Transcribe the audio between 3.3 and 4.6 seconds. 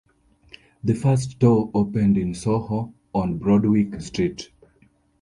Broadwick Street.